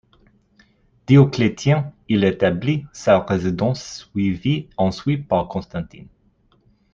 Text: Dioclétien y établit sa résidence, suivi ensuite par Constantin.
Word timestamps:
Dioclétien 1.05 1.93
y 2.09 2.15
établit 2.25 2.87
sa 2.91 3.19
résidence, 3.19 4.09
suivi 4.15 4.67
ensuite 4.75 5.27
par 5.27 5.47
Constantin. 5.47 6.07